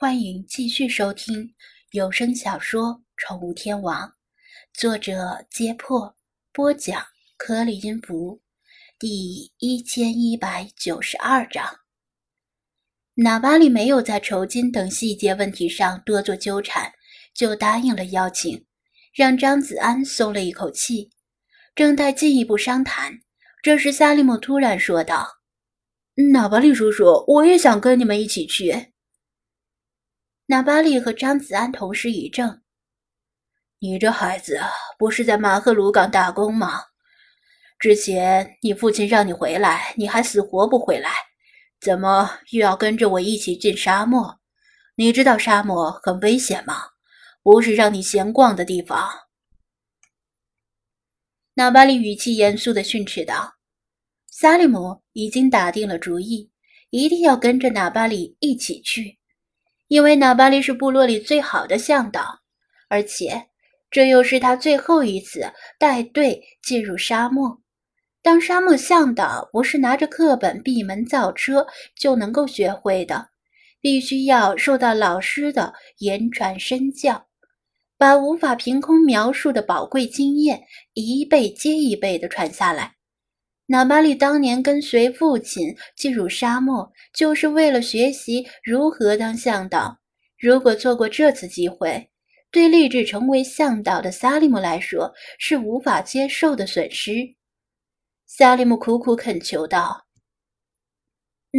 [0.00, 1.52] 欢迎继续收听
[1.90, 2.84] 有声小说
[3.18, 4.08] 《宠物天王》，
[4.72, 6.16] 作者：揭破，
[6.54, 7.04] 播讲：
[7.36, 8.40] 颗粒音符，
[8.98, 11.80] 第一千一百九十二章。
[13.12, 16.90] 纳巴里没有在酬金等细节问题上多做纠缠，
[17.34, 18.64] 就答应了邀请，
[19.12, 21.10] 让张子安松了一口气。
[21.74, 23.20] 正待进一步商谈，
[23.62, 25.28] 这时萨利姆突然说道
[26.32, 28.92] ：“纳巴里叔叔，我也想跟你们一起去。”
[30.50, 32.60] 纳巴利和张子安同时一怔
[33.78, 34.58] ：“你这孩子
[34.98, 36.86] 不是在马赫鲁港打工吗？
[37.78, 41.12] 之前你父亲让你回来，你还死活不回来，
[41.80, 44.40] 怎么又要跟着我一起进沙漠？
[44.96, 46.82] 你知道沙漠很危险吗？
[47.44, 49.08] 不是让你闲逛的地方。”
[51.54, 53.54] 纳巴利语气严肃地训斥道
[54.26, 56.50] ：“萨利姆已经打定了主意，
[56.90, 59.18] 一定要跟着纳巴利一起去。”
[59.90, 62.38] 因为纳巴利是部落里最好的向导，
[62.88, 63.48] 而且
[63.90, 67.60] 这又是他最后一次带队进入沙漠。
[68.22, 73.30] 当沙漠向导不是拿着课本闭门造车就能够学会的，
[73.80, 77.26] 必须要受到老师的言传身教，
[77.98, 80.62] 把无法凭空描述的宝贵经验
[80.94, 82.94] 一辈接一辈的传下来。
[83.72, 89.96] 纳巴利当年跟随父亲进入沙漠，就是为了学习如何当向导。
[90.40, 92.10] 如果错过这次机会，
[92.50, 97.36] 对立志成为向导的萨利姆来说是无法接受的损失。
[98.26, 100.04] 萨利姆苦苦恳求道：“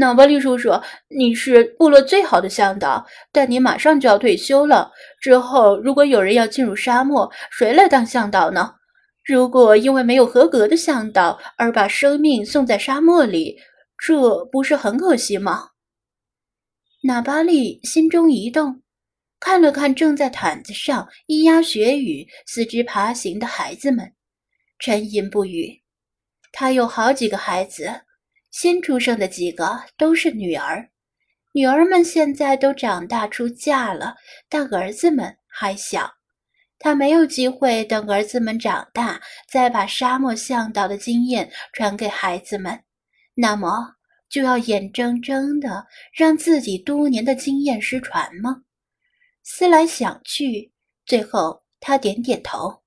[0.00, 0.72] 纳巴利叔叔，
[1.08, 4.90] 你是部落最好的向导，但你马上就要退休了。
[5.20, 8.74] 之后，如果有人要进入沙漠，谁来当向导呢？”
[9.24, 13.56] 如果因为没有合格的向导而把生命送在沙漠里，
[13.96, 15.70] 这不是很可惜吗？
[17.04, 18.82] 纳巴利心中一动，
[19.38, 24.12] 看了看正在毯子上咿呀学语、四肢爬行的孩子们，
[24.78, 25.82] 沉吟不语。
[26.52, 28.02] 他有好几个孩子，
[28.50, 30.90] 新出生的几个都是女儿，
[31.52, 34.16] 女儿们现在都长大出嫁了，
[34.48, 36.12] 但儿子们还小。
[36.84, 42.82] 他没有机会等儿子们长大，再把沙漠向导的经验传给孩子们，
[43.34, 43.94] 那么
[44.28, 48.64] 就要眼睁睁的让自己多年的经验失传吗？
[49.44, 50.72] 思来想去，
[51.06, 52.82] 最后他点点头：“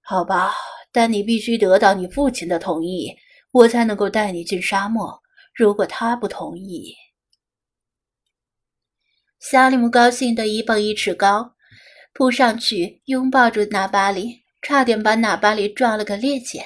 [0.00, 0.54] 好吧，
[0.90, 3.14] 但你必须得到你父亲的同意，
[3.52, 5.20] 我才能够带你进沙漠。
[5.54, 6.94] 如果他不同意……”
[9.38, 11.50] 萨利姆高兴的一蹦一尺高。
[12.14, 16.62] 扑上去拥抱住纳巴里，差点把纳巴里撞了个趔趄。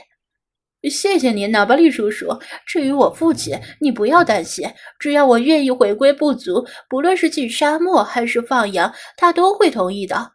[0.88, 2.28] 谢谢你，纳巴里叔叔。
[2.66, 4.70] 至于我父亲，你不要担心，
[5.00, 10.32] 只要我愿意回归部族，不论是进沙漠还是放羊，他都会同意的。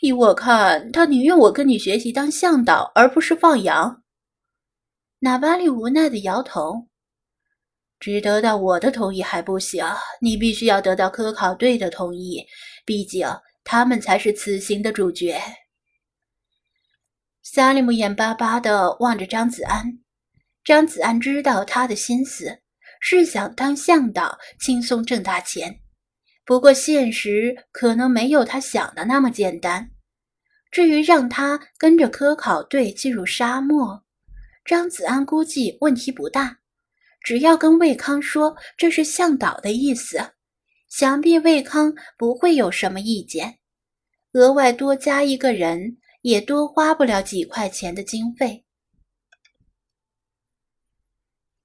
[0.00, 4.02] 依我看，他宁愿我跟你学习当向导，而不是放羊。
[5.20, 6.88] 纳巴里无奈的摇头，
[8.00, 9.84] 只得到我的同意还不行，
[10.20, 12.42] 你必须要得到科考队的同意，
[12.86, 13.28] 毕竟。
[13.66, 15.38] 他们才是此行的主角。
[17.42, 19.98] 萨利姆眼巴巴地望着张子安，
[20.64, 22.60] 张子安知道他的心思
[23.00, 25.80] 是想当向导，轻松挣大钱。
[26.44, 29.90] 不过现实可能没有他想的那么简单。
[30.70, 34.04] 至于让他跟着科考队进入沙漠，
[34.64, 36.58] 张子安估计问题不大，
[37.20, 40.35] 只要跟魏康说这是向导的意思。
[40.96, 43.58] 想必魏康不会有什么意见，
[44.32, 48.64] 额外多加一个人也多花不了几块钱的经费。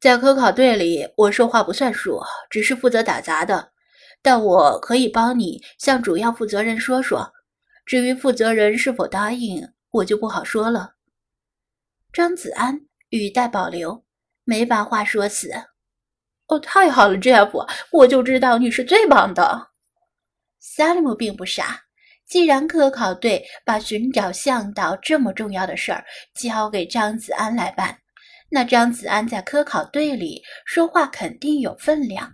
[0.02, 3.72] 在科考队里，我说话不算数，只是负责打杂的，
[4.22, 7.32] 但我可以帮你向主要负责人说说。
[7.86, 10.96] 至于负责人是否答应，我就不好说了。
[12.12, 12.82] 张子安
[13.12, 14.04] 语带保留，
[14.44, 15.50] 没把话说死。
[16.52, 19.70] 哦，太好了，Jeff，我就知道你是最棒的。
[20.60, 21.80] 萨利姆并不傻，
[22.28, 26.04] 既然科考队把寻找向导这么重要的事儿
[26.36, 27.98] 交给张子安来办，
[28.50, 32.34] 那张子安在科考队里说话肯定有分量。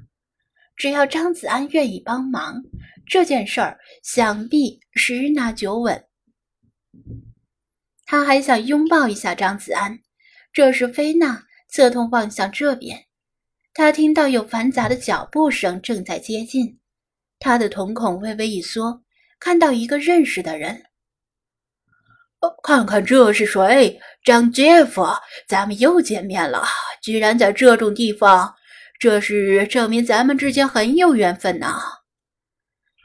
[0.75, 2.63] 只要张子安愿意帮忙，
[3.07, 6.03] 这件事儿想必十拿九稳。
[8.07, 9.99] 他还想拥抱一下张子安，
[10.51, 13.06] 这时菲娜侧头望向这边。
[13.77, 16.79] 他听到有繁杂的脚步声正在接近，
[17.37, 19.03] 他的瞳孔微微一缩，
[19.39, 20.81] 看到一个认识的人。
[22.39, 23.99] 哦，看看这是谁？
[24.23, 25.05] 张杰夫，
[25.47, 26.65] 咱们又见面了，
[27.03, 28.51] 居然在这种地方，
[28.99, 31.79] 这是证明咱们之间很有缘分呐。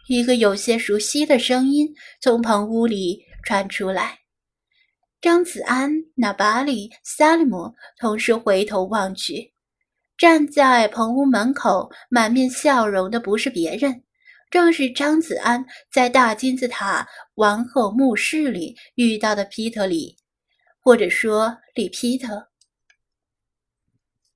[0.09, 4.21] 一个有些熟悉的声音从棚屋里传出来。
[5.21, 9.53] 张子安、纳巴里、萨利姆同时回头望去，
[10.23, 14.05] 站在棚屋门口，满面笑容的不是别人，
[14.53, 17.05] 正是张子安在大金字塔
[17.35, 20.17] 王后墓室里遇到的皮特里，
[20.81, 22.47] 或者说李皮特。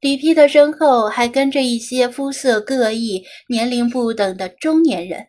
[0.01, 5.29] 李皮特身后还跟着一些肤色各异、年龄不等的中年人，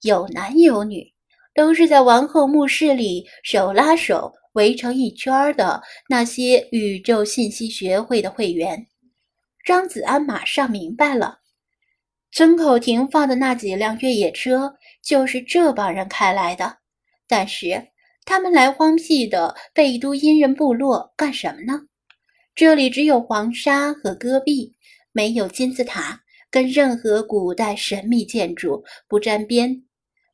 [0.00, 1.14] 有男有女，
[1.54, 8.88] 都是在王后墓室里手拉手围成一圈的那些宇宙信息学会的会员。
[9.64, 11.38] 张子安马上明白了，
[12.32, 16.78] 村口停放的那几辆越野车就是这帮人开来的。
[17.28, 17.88] 但是
[18.24, 21.82] 他们来荒僻的贝都因人部落干什么呢？
[22.54, 24.74] 这里只有黄沙和戈壁，
[25.12, 29.84] 没有金字塔，跟任何古代神秘建筑不沾边。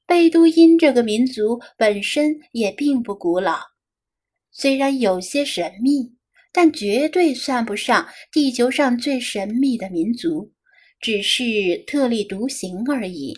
[0.06, 3.58] 贝都因这个民族本身也并不古老，
[4.50, 6.17] 虽然有些神秘，
[6.60, 10.52] 但绝对算不上地球上最神秘的民族，
[11.00, 11.44] 只是
[11.86, 13.32] 特立独行而已。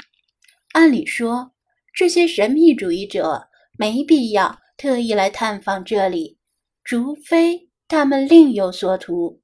[0.73, 1.53] 按理说，
[1.95, 3.47] 这些神秘主义者
[3.77, 6.39] 没必要特意来探访这里，
[6.83, 7.69] 除非……
[7.87, 9.43] 他们另有所图。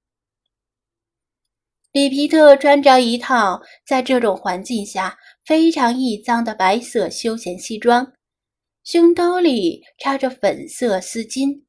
[1.93, 8.15] 里皮特穿着一套在这种环境下非常易脏的白色休闲西装，
[8.83, 11.66] 胸兜里插着粉色丝巾，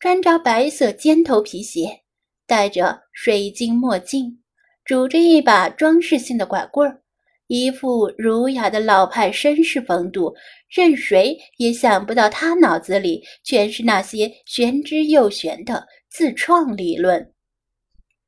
[0.00, 2.00] 穿着白色尖头皮鞋，
[2.46, 4.40] 戴着水晶墨镜，
[4.82, 7.02] 拄着一把装饰性的拐棍儿，
[7.48, 10.34] 一副儒雅的老派绅士风度，
[10.70, 15.86] 任谁也想不到他脑子里全是那些玄之又玄的。
[16.08, 17.32] 自创理论，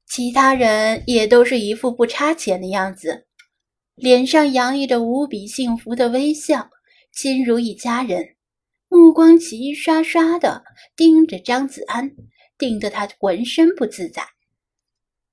[0.07, 3.27] 其他人也都是一副不差钱的样子，
[3.97, 6.69] 脸上洋溢着无比幸福的微笑，
[7.13, 8.37] 亲如一家人，
[8.93, 12.11] 目光齐刷刷的盯着张子安，
[12.59, 14.23] 盯得他浑身不自在。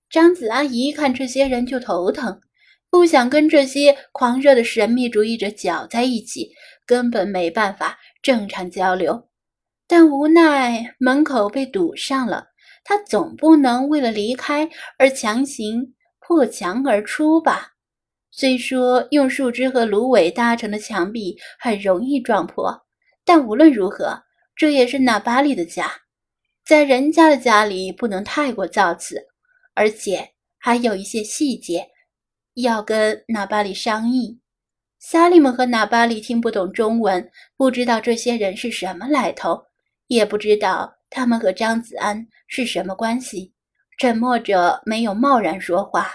[0.10, 2.40] 张子安一看这些人就头疼，
[2.90, 6.52] 不想跟这些狂热的神秘主义者搅在一起，
[6.86, 9.28] 根本没办法正常交流。
[9.86, 12.46] 但无奈门口被堵上了，
[12.86, 17.74] 他总不能为了离开而强行破墙而出吧？
[18.32, 22.86] 虽说用树枝和芦苇搭成的墙壁很容易撞破，
[23.30, 24.24] 但无论如何，
[24.56, 25.88] 这也是纳巴里的家，
[26.66, 29.24] 在人家的家里不能太过造次，
[29.76, 31.88] 而且还有一些细节
[32.56, 34.40] 要跟纳巴里商议。
[34.98, 39.64] 萨利姆和纳巴里听不懂中文，不知道这些人是什么来头。
[40.08, 43.54] 也不知道他们和张子安是什么关系，
[44.00, 46.10] 沉默着没有贸然说话。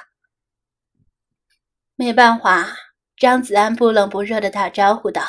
[1.94, 2.76] 没办法，
[3.16, 5.22] 张子安不冷不热地打招呼道：“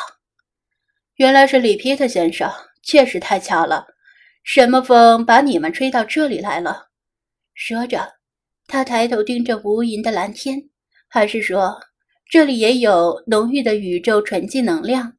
[1.16, 2.52] 原来是里皮特先生，
[2.84, 3.86] 确实太巧了。
[4.44, 6.88] 什么风把你们吹到这里来了？”
[7.56, 8.16] 说着，
[8.68, 10.62] 他抬头盯着无垠的蓝天，
[11.08, 11.80] 还是说
[12.30, 15.14] 这里也有浓郁的宇宙纯净能量？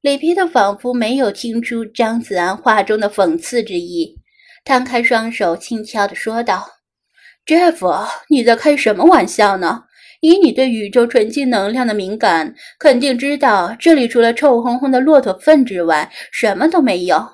[0.00, 4.18] 里皮特仿佛没有听出张子安话中的讽刺之意，
[4.64, 6.68] 摊开双手，轻佻地说道
[7.46, 9.84] ：“Jeff，你在开什么玩笑呢？
[10.22, 17.28] 以你对宇宙纯净能量的敏感，肯定知道这里除了臭烘烘的骆驼粪之外，什么都没有。”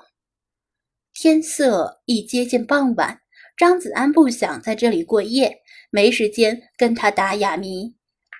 [1.13, 3.19] 天色已接近傍晚，
[3.55, 5.59] 张子安不想在这里过夜，
[5.91, 7.93] 没时间跟他打哑谜，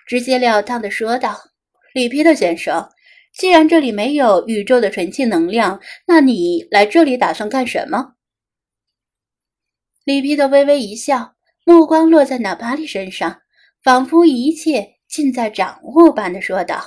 [0.04, 1.38] 直截了当地说道
[1.94, 2.88] ：“里皮特先生。”
[3.32, 8.14] 既然这里没有宇宙的纯净能量，那你来这里打算干什么？
[10.02, 13.42] 里皮特微微一笑，目光落在纳巴里身上，
[13.82, 16.82] 仿佛一切尽在掌握般的说道：“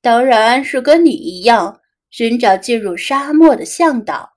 [0.00, 1.80] 当然是跟你一样，
[2.10, 4.30] 寻找进入沙漠的向导，